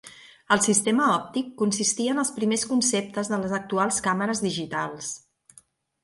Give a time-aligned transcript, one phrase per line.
[0.53, 5.11] El sistema òptic consistia en els primers conceptes de les actuals càmeres digitals.